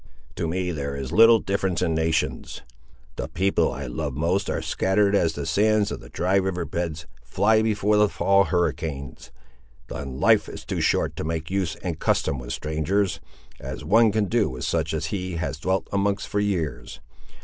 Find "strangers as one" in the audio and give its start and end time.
12.51-14.11